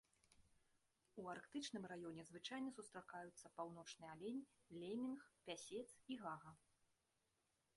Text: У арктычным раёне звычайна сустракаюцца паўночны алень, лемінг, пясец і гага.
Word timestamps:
У 1.23 1.27
арктычным 1.33 1.83
раёне 1.91 2.23
звычайна 2.29 2.69
сустракаюцца 2.77 3.51
паўночны 3.59 4.05
алень, 4.15 4.41
лемінг, 4.81 5.21
пясец 5.51 5.85
і 6.15 6.19
гага. 6.25 6.51